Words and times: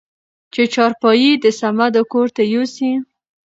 چې 0.53 0.61
چارپايي 0.73 1.31
د 1.43 1.45
صمدو 1.59 2.01
کورته 2.13 2.43
يوسې؟ 2.53 2.91